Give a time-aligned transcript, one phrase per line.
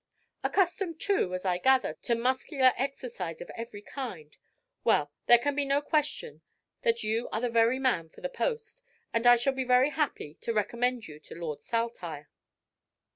[0.43, 4.35] "Accustomed too, as I gather, to muscular exercise of every kind.
[4.83, 6.41] Well, there can be no question
[6.81, 8.81] that you are the very man for the post,
[9.13, 12.31] and I shall be very happy to recommend you to Lord Saltire."